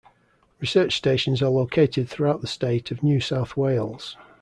[0.59, 4.17] Research stations are located throughout the state of New South Wales.